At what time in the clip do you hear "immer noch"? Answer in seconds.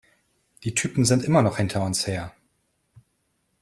1.23-1.57